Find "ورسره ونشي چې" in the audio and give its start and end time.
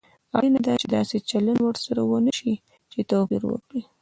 1.63-2.99